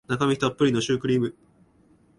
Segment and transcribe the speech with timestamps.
[0.07, 1.35] 中身たっぷりのシュークリーム